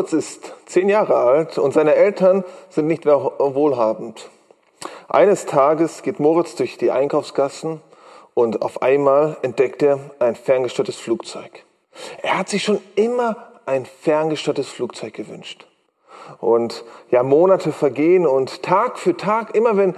[0.00, 4.30] Moritz ist zehn Jahre alt und seine Eltern sind nicht mehr wohlhabend.
[5.10, 7.82] Eines Tages geht Moritz durch die Einkaufsgassen
[8.32, 11.66] und auf einmal entdeckt er ein ferngesteuertes Flugzeug.
[12.22, 13.36] Er hat sich schon immer
[13.66, 15.66] ein ferngesteuertes Flugzeug gewünscht.
[16.38, 19.94] Und ja, Monate vergehen und Tag für Tag, immer wenn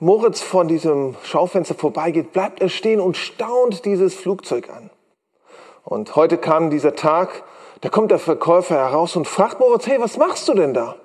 [0.00, 4.90] Moritz von diesem Schaufenster vorbeigeht, bleibt er stehen und staunt dieses Flugzeug an.
[5.84, 7.44] Und heute kam dieser Tag,
[7.80, 10.96] da kommt der Verkäufer heraus und fragt Moritz, hey, was machst du denn da?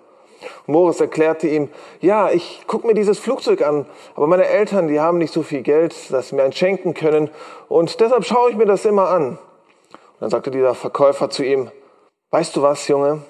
[0.68, 1.70] Moritz erklärte ihm,
[2.00, 5.62] ja, ich gucke mir dieses Flugzeug an, aber meine Eltern, die haben nicht so viel
[5.62, 7.30] Geld, dass sie mir ein schenken können
[7.68, 9.32] und deshalb schaue ich mir das immer an.
[9.32, 9.40] Und
[10.22, 11.72] dann sagte dieser Verkäufer zu ihm,
[12.32, 13.24] weißt du was, Junge,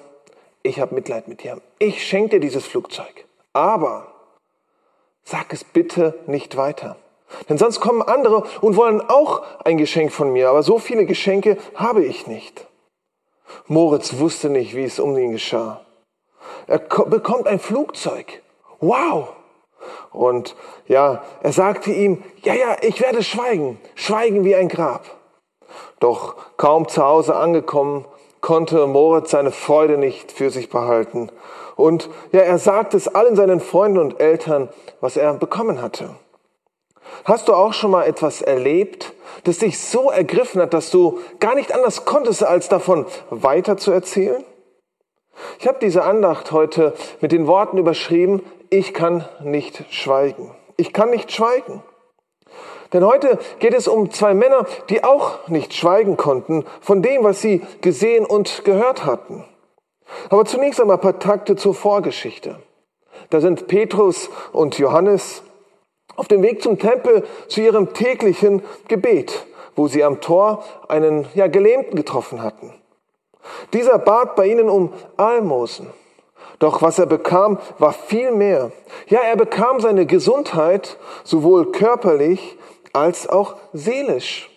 [0.62, 1.60] ich habe Mitleid mit dir.
[1.78, 4.06] Ich schenke dir dieses Flugzeug, aber
[5.24, 6.96] sag es bitte nicht weiter.
[7.48, 11.56] Denn sonst kommen andere und wollen auch ein Geschenk von mir, aber so viele Geschenke
[11.74, 12.66] habe ich nicht.
[13.66, 15.80] Moritz wusste nicht, wie es um ihn geschah.
[16.66, 18.42] Er bekommt ein Flugzeug.
[18.80, 19.28] Wow!
[20.12, 20.56] Und
[20.86, 25.04] ja, er sagte ihm, ja, ja, ich werde schweigen, schweigen wie ein Grab.
[26.00, 28.04] Doch kaum zu Hause angekommen,
[28.40, 31.30] konnte Moritz seine Freude nicht für sich behalten.
[31.76, 34.68] Und ja, er sagte es allen seinen Freunden und Eltern,
[35.00, 36.10] was er bekommen hatte.
[37.24, 39.12] Hast du auch schon mal etwas erlebt,
[39.44, 43.92] das dich so ergriffen hat, dass du gar nicht anders konntest, als davon weiter zu
[43.92, 44.44] erzählen?
[45.58, 50.54] Ich habe diese Andacht heute mit den Worten überschrieben, ich kann nicht schweigen.
[50.76, 51.82] Ich kann nicht schweigen.
[52.92, 57.40] Denn heute geht es um zwei Männer, die auch nicht schweigen konnten von dem, was
[57.40, 59.44] sie gesehen und gehört hatten.
[60.28, 62.60] Aber zunächst einmal ein paar Takte zur Vorgeschichte.
[63.30, 65.42] Da sind Petrus und Johannes
[66.20, 71.46] auf dem Weg zum Tempel zu ihrem täglichen Gebet, wo sie am Tor einen ja,
[71.46, 72.74] Gelähmten getroffen hatten.
[73.72, 75.86] Dieser bat bei ihnen um Almosen.
[76.58, 78.70] Doch was er bekam, war viel mehr.
[79.06, 82.58] Ja, er bekam seine Gesundheit sowohl körperlich
[82.92, 84.50] als auch seelisch.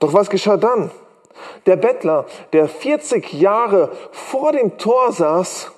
[0.00, 0.90] Doch was geschah dann?
[1.64, 5.72] Der Bettler, der 40 Jahre vor dem Tor saß,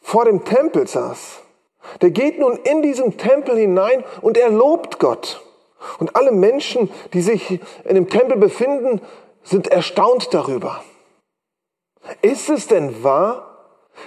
[0.00, 1.41] vor dem Tempel saß,
[2.00, 5.42] der geht nun in diesen Tempel hinein und er lobt Gott.
[5.98, 9.00] Und alle Menschen, die sich in dem Tempel befinden,
[9.42, 10.82] sind erstaunt darüber.
[12.20, 13.48] Ist es denn wahr?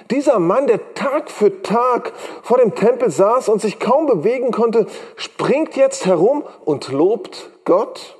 [0.09, 2.11] Dieser Mann, der Tag für Tag
[2.43, 8.17] vor dem Tempel saß und sich kaum bewegen konnte, springt jetzt herum und lobt Gott?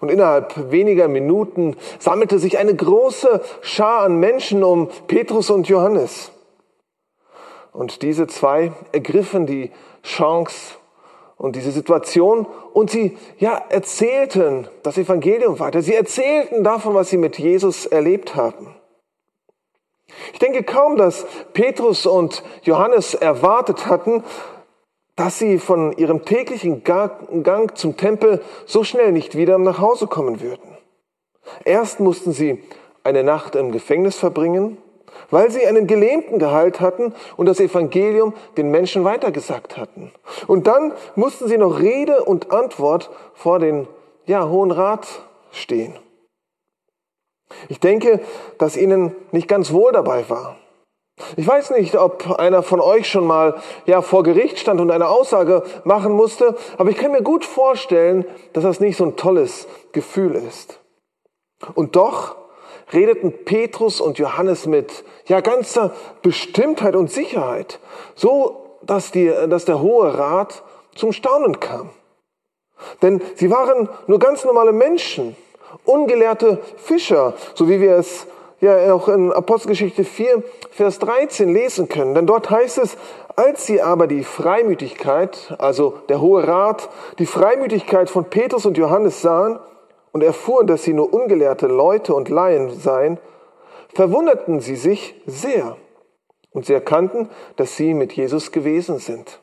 [0.00, 6.30] Und innerhalb weniger Minuten sammelte sich eine große Schar an Menschen um Petrus und Johannes.
[7.78, 9.70] Und diese zwei ergriffen die
[10.02, 10.74] Chance
[11.36, 15.80] und diese Situation und sie ja erzählten das Evangelium weiter.
[15.80, 18.74] Sie erzählten davon, was sie mit Jesus erlebt haben.
[20.32, 24.24] Ich denke kaum, dass Petrus und Johannes erwartet hatten,
[25.14, 30.40] dass sie von ihrem täglichen Gang zum Tempel so schnell nicht wieder nach Hause kommen
[30.40, 30.76] würden.
[31.64, 32.60] Erst mussten sie
[33.04, 34.78] eine Nacht im Gefängnis verbringen,
[35.30, 40.12] weil sie einen Gelähmten geheilt hatten und das Evangelium den Menschen weitergesagt hatten.
[40.46, 43.86] Und dann mussten sie noch Rede und Antwort vor den
[44.26, 45.06] ja, Hohen Rat
[45.50, 45.94] stehen.
[47.68, 48.20] Ich denke,
[48.58, 50.56] dass ihnen nicht ganz wohl dabei war.
[51.36, 55.08] Ich weiß nicht, ob einer von euch schon mal ja vor Gericht stand und eine
[55.08, 59.66] Aussage machen musste, aber ich kann mir gut vorstellen, dass das nicht so ein tolles
[59.92, 60.80] Gefühl ist.
[61.74, 62.36] Und doch
[62.92, 67.80] redeten Petrus und Johannes mit ja ganzer Bestimmtheit und Sicherheit,
[68.14, 70.62] so dass, die, dass der Hohe Rat
[70.94, 71.90] zum Staunen kam.
[73.02, 75.36] Denn sie waren nur ganz normale Menschen,
[75.84, 78.26] ungelehrte Fischer, so wie wir es
[78.60, 82.14] ja auch in Apostelgeschichte 4, Vers 13 lesen können.
[82.14, 82.96] Denn dort heißt es,
[83.36, 86.88] als sie aber die Freimütigkeit, also der Hohe Rat,
[87.18, 89.60] die Freimütigkeit von Petrus und Johannes sahen,
[90.12, 93.18] und erfuhren, dass sie nur ungelehrte Leute und Laien seien,
[93.94, 95.76] verwunderten sie sich sehr
[96.52, 99.40] und sie erkannten, dass sie mit Jesus gewesen sind.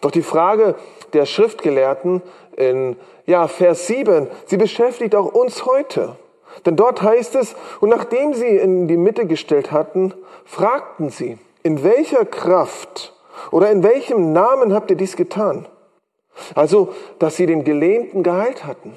[0.00, 0.76] Doch die Frage
[1.12, 2.22] der Schriftgelehrten
[2.56, 6.16] in ja, Vers 7, sie beschäftigt auch uns heute.
[6.64, 11.82] Denn dort heißt es, und nachdem sie in die Mitte gestellt hatten, fragten sie, in
[11.82, 13.12] welcher Kraft
[13.50, 15.66] oder in welchem Namen habt ihr dies getan?
[16.54, 18.96] Also, dass sie den Gelähmten geheilt hatten.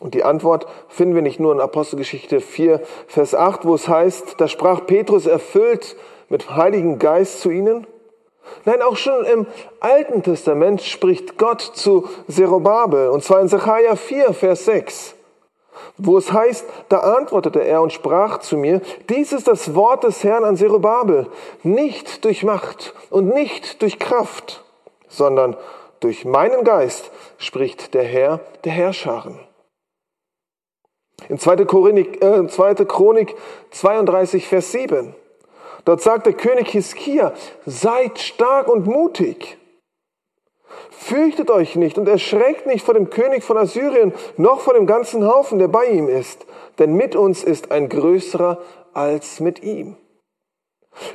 [0.00, 4.34] Und die Antwort finden wir nicht nur in Apostelgeschichte 4, Vers 8, wo es heißt,
[4.38, 5.96] da sprach Petrus erfüllt
[6.28, 7.86] mit Heiligen Geist zu ihnen.
[8.64, 9.46] Nein, auch schon im
[9.80, 15.14] Alten Testament spricht Gott zu Zerubabel, und zwar in Zechariah 4, Vers 6.
[15.98, 20.24] wo es heißt, da antwortete er und sprach zu mir, dies ist das Wort des
[20.24, 21.26] Herrn an Zerubabel,
[21.62, 24.64] nicht durch Macht und nicht durch Kraft,
[25.08, 25.56] sondern
[26.00, 29.38] durch meinen Geist, spricht der Herr der Herrscharen.
[31.28, 31.64] In 2.
[31.64, 32.84] Chronik, äh, 2.
[32.84, 33.34] Chronik
[33.70, 35.14] 32, Vers 7,
[35.84, 37.32] dort sagt der König Hiskia,
[37.64, 39.58] seid stark und mutig.
[40.90, 45.26] Fürchtet euch nicht und erschreckt nicht vor dem König von Assyrien, noch vor dem ganzen
[45.26, 46.46] Haufen, der bei ihm ist,
[46.78, 48.60] denn mit uns ist ein größerer
[48.92, 49.96] als mit ihm.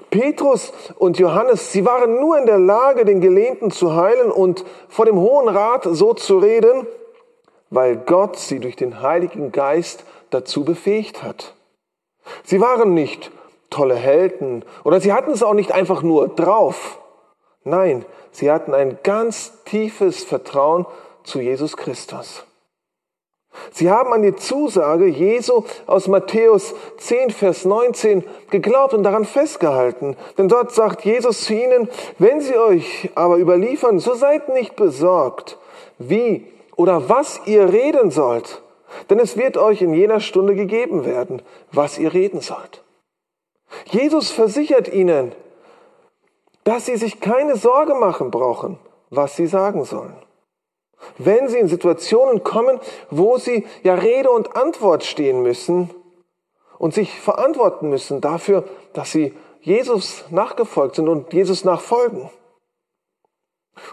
[0.10, 5.06] Petrus und Johannes, sie waren nur in der Lage, den Gelähmten zu heilen und vor
[5.06, 6.88] dem Hohen Rat so zu reden,
[7.70, 11.56] weil Gott sie durch den Heiligen Geist dazu befähigt hat.
[12.44, 13.32] Sie waren nicht
[13.70, 17.00] tolle Helden oder sie hatten es auch nicht einfach nur drauf.
[17.64, 20.86] Nein, Sie hatten ein ganz tiefes Vertrauen
[21.24, 22.46] zu Jesus Christus.
[23.72, 30.16] Sie haben an die Zusage Jesu aus Matthäus 10, Vers 19 geglaubt und daran festgehalten.
[30.38, 35.58] Denn dort sagt Jesus zu ihnen, wenn sie euch aber überliefern, so seid nicht besorgt,
[36.00, 38.62] wie oder was ihr reden sollt.
[39.10, 42.84] Denn es wird euch in jener Stunde gegeben werden, was ihr reden sollt.
[43.86, 45.34] Jesus versichert ihnen,
[46.64, 48.78] dass sie sich keine Sorge machen brauchen,
[49.10, 50.16] was sie sagen sollen.
[51.18, 55.90] Wenn sie in Situationen kommen, wo sie ja Rede und Antwort stehen müssen
[56.78, 58.64] und sich verantworten müssen dafür,
[58.94, 62.30] dass sie Jesus nachgefolgt sind und Jesus nachfolgen.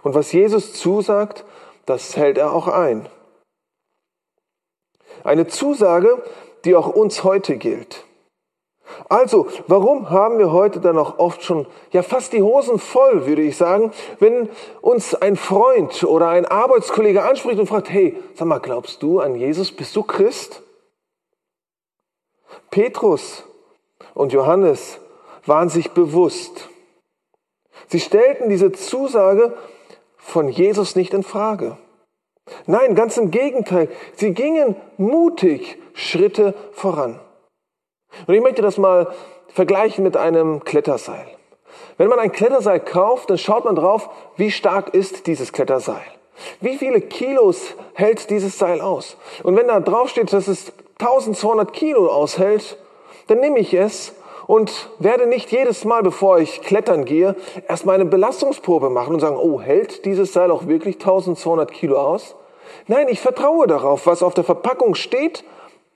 [0.02, 1.44] Und was Jesus zusagt,
[1.86, 3.08] das hält er auch ein.
[5.24, 6.22] Eine Zusage,
[6.64, 8.04] die auch uns heute gilt.
[9.08, 13.42] Also, warum haben wir heute dann auch oft schon, ja fast die Hosen voll, würde
[13.42, 14.48] ich sagen, wenn
[14.80, 19.34] uns ein Freund oder ein Arbeitskollege anspricht und fragt, hey, sag mal, glaubst du an
[19.34, 19.72] Jesus?
[19.72, 20.62] Bist du Christ?
[22.70, 23.44] Petrus
[24.14, 25.00] und Johannes
[25.46, 26.68] waren sich bewusst.
[27.88, 29.56] Sie stellten diese Zusage
[30.16, 31.78] von Jesus nicht in Frage.
[32.66, 37.20] Nein, ganz im Gegenteil, sie gingen mutig Schritte voran.
[38.26, 39.08] Und ich möchte das mal
[39.48, 41.26] vergleichen mit einem Kletterseil.
[41.96, 46.02] Wenn man ein Kletterseil kauft, dann schaut man drauf, wie stark ist dieses Kletterseil.
[46.60, 49.16] Wie viele Kilos hält dieses Seil aus?
[49.42, 52.76] Und wenn da drauf steht, dass es 1200 Kilo aushält,
[53.26, 54.14] dann nehme ich es
[54.46, 57.36] und werde nicht jedes Mal, bevor ich klettern gehe,
[57.68, 62.34] erstmal eine Belastungsprobe machen und sagen, oh, hält dieses Seil auch wirklich 1200 Kilo aus?
[62.86, 65.44] Nein, ich vertraue darauf, was auf der Verpackung steht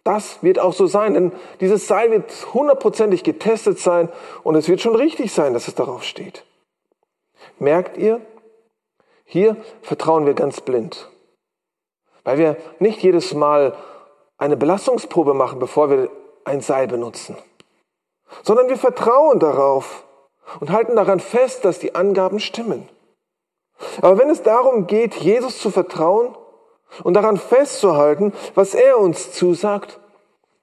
[0.05, 4.09] das wird auch so sein, denn dieses Seil wird hundertprozentig getestet sein
[4.43, 6.45] und es wird schon richtig sein, dass es darauf steht.
[7.59, 8.21] Merkt ihr?
[9.25, 11.09] Hier vertrauen wir ganz blind,
[12.25, 13.75] weil wir nicht jedes Mal
[14.37, 16.11] eine Belastungsprobe machen, bevor wir
[16.45, 17.37] ein Seil benutzen,
[18.43, 20.05] sondern wir vertrauen darauf
[20.61, 22.89] und halten daran fest, dass die Angaben stimmen.
[24.01, 26.37] Aber wenn es darum geht, Jesus zu vertrauen,
[27.03, 30.00] und daran festzuhalten, was er uns zusagt,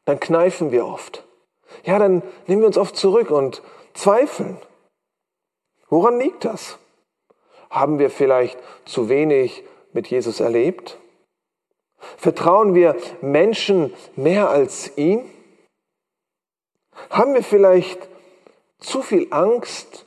[0.06, 1.26] dann kneifen wir oft.
[1.84, 3.62] Ja, dann nehmen wir uns oft zurück und
[3.94, 4.58] zweifeln.
[5.90, 6.78] Woran liegt das?
[7.70, 10.98] Haben wir vielleicht zu wenig mit Jesus erlebt?
[12.18, 15.30] Vertrauen wir Menschen mehr als ihn?
[17.10, 18.08] Haben wir vielleicht
[18.80, 20.06] zu viel Angst,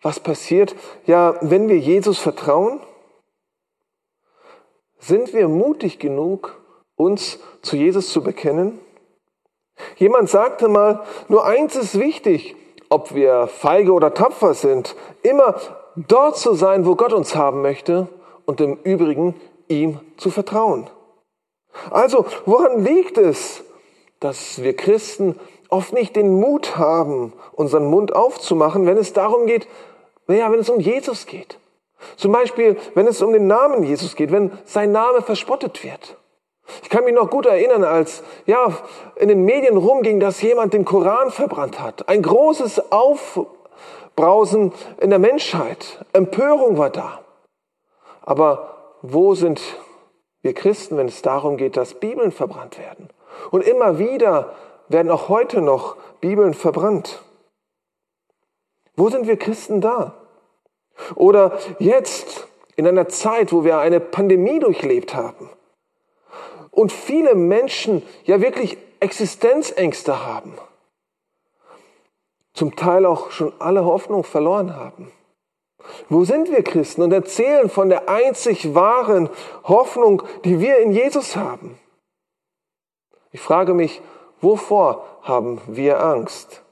[0.00, 0.74] was passiert,
[1.06, 2.80] ja, wenn wir Jesus vertrauen?
[5.04, 6.60] Sind wir mutig genug,
[6.94, 8.78] uns zu Jesus zu bekennen?
[9.96, 12.54] Jemand sagte mal, nur eins ist wichtig,
[12.88, 14.94] ob wir feige oder tapfer sind,
[15.24, 15.56] immer
[15.96, 18.06] dort zu sein, wo Gott uns haben möchte
[18.46, 19.34] und im Übrigen
[19.66, 20.88] ihm zu vertrauen.
[21.90, 23.64] Also, woran liegt es,
[24.20, 25.34] dass wir Christen
[25.68, 29.66] oft nicht den Mut haben, unseren Mund aufzumachen, wenn es darum geht,
[30.28, 31.58] naja, wenn es um Jesus geht?
[32.16, 36.16] Zum Beispiel, wenn es um den Namen Jesus geht, wenn sein Name verspottet wird.
[36.82, 38.72] Ich kann mich noch gut erinnern, als ja
[39.16, 42.08] in den Medien rumging, dass jemand den Koran verbrannt hat.
[42.08, 46.04] Ein großes Aufbrausen in der Menschheit.
[46.12, 47.20] Empörung war da.
[48.22, 49.60] Aber wo sind
[50.42, 53.08] wir Christen, wenn es darum geht, dass Bibeln verbrannt werden?
[53.50, 54.54] Und immer wieder
[54.88, 57.22] werden auch heute noch Bibeln verbrannt.
[58.94, 60.21] Wo sind wir Christen da?
[61.14, 65.50] Oder jetzt in einer Zeit, wo wir eine Pandemie durchlebt haben
[66.70, 70.54] und viele Menschen ja wirklich Existenzängste haben,
[72.54, 75.12] zum Teil auch schon alle Hoffnung verloren haben.
[76.08, 79.28] Wo sind wir Christen und erzählen von der einzig wahren
[79.64, 81.78] Hoffnung, die wir in Jesus haben?
[83.32, 84.00] Ich frage mich,
[84.40, 86.62] wovor haben wir Angst?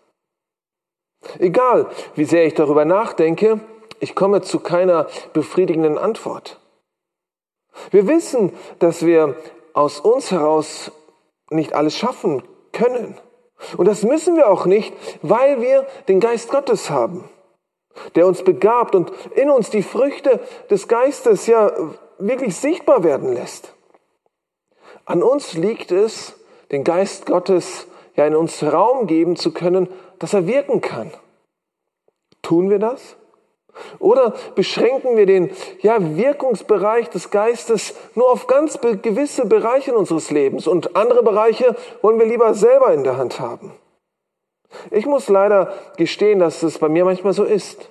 [1.38, 3.60] Egal, wie sehr ich darüber nachdenke,
[4.00, 6.58] ich komme zu keiner befriedigenden Antwort.
[7.90, 9.36] Wir wissen, dass wir
[9.72, 10.90] aus uns heraus
[11.50, 12.42] nicht alles schaffen
[12.72, 13.16] können.
[13.76, 14.92] Und das müssen wir auch nicht,
[15.22, 17.28] weil wir den Geist Gottes haben,
[18.14, 20.40] der uns begabt und in uns die Früchte
[20.70, 21.70] des Geistes ja
[22.18, 23.74] wirklich sichtbar werden lässt.
[25.04, 26.36] An uns liegt es,
[26.70, 29.88] den Geist Gottes ja in uns Raum geben zu können,
[30.18, 31.10] dass er wirken kann.
[32.42, 33.16] Tun wir das?
[33.98, 35.50] Oder beschränken wir den
[35.80, 42.18] ja, Wirkungsbereich des Geistes nur auf ganz gewisse Bereiche unseres Lebens und andere Bereiche wollen
[42.18, 43.72] wir lieber selber in der Hand haben?
[44.90, 47.90] Ich muss leider gestehen, dass es bei mir manchmal so ist.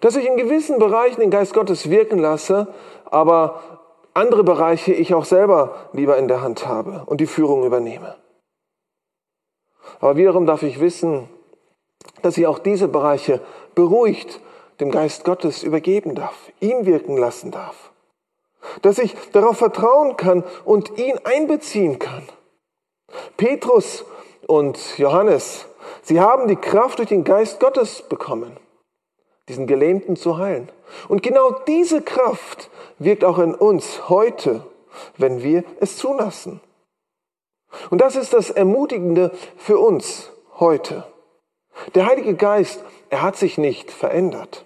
[0.00, 2.68] Dass ich in gewissen Bereichen den Geist Gottes wirken lasse,
[3.04, 3.60] aber
[4.14, 8.16] andere Bereiche ich auch selber lieber in der Hand habe und die Führung übernehme.
[10.00, 11.28] Aber wiederum darf ich wissen,
[12.22, 13.40] dass ich auch diese Bereiche
[13.74, 14.40] beruhigt
[14.80, 17.90] dem Geist Gottes übergeben darf, ihn wirken lassen darf.
[18.82, 22.28] Dass ich darauf vertrauen kann und ihn einbeziehen kann.
[23.36, 24.04] Petrus
[24.46, 25.66] und Johannes,
[26.02, 28.56] sie haben die Kraft durch den Geist Gottes bekommen,
[29.48, 30.70] diesen Gelähmten zu heilen.
[31.08, 34.64] Und genau diese Kraft wirkt auch in uns heute,
[35.16, 36.60] wenn wir es zulassen.
[37.90, 41.04] Und das ist das Ermutigende für uns heute.
[41.94, 44.64] Der Heilige Geist, er hat sich nicht verändert.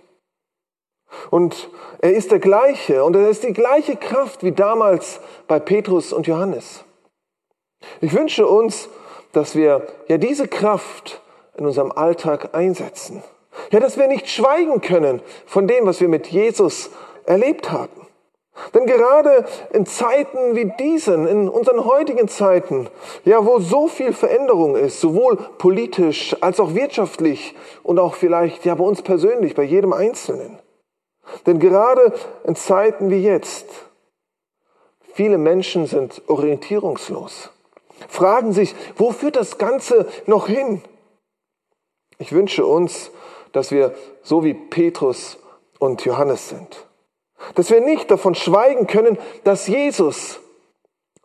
[1.31, 6.13] Und er ist der gleiche und er ist die gleiche Kraft wie damals bei Petrus
[6.13, 6.85] und Johannes.
[8.01, 8.89] Ich wünsche uns,
[9.33, 11.21] dass wir ja diese Kraft
[11.57, 13.23] in unserem Alltag einsetzen.
[13.71, 16.91] Ja, dass wir nicht schweigen können von dem, was wir mit Jesus
[17.27, 18.03] erlebt haben.
[18.75, 22.89] Denn gerade in Zeiten wie diesen, in unseren heutigen Zeiten,
[23.25, 28.75] ja, wo so viel Veränderung ist, sowohl politisch als auch wirtschaftlich und auch vielleicht ja
[28.75, 30.59] bei uns persönlich, bei jedem Einzelnen,
[31.47, 32.13] denn gerade
[32.45, 33.67] in Zeiten wie jetzt,
[35.15, 37.51] viele Menschen sind orientierungslos,
[38.09, 40.83] fragen sich, wo führt das Ganze noch hin?
[42.19, 43.11] Ich wünsche uns,
[43.53, 45.39] dass wir so wie Petrus
[45.79, 46.87] und Johannes sind.
[47.55, 50.41] Dass wir nicht davon schweigen können, dass Jesus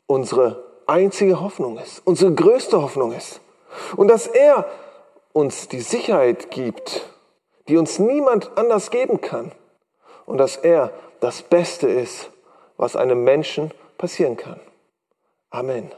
[0.07, 3.41] unsere einzige Hoffnung ist, unsere größte Hoffnung ist.
[3.95, 4.67] Und dass er
[5.33, 7.07] uns die Sicherheit gibt,
[7.67, 9.51] die uns niemand anders geben kann
[10.27, 12.29] und dass er das Beste ist,
[12.77, 14.59] was einem Menschen passieren kann.
[15.49, 15.91] Amen.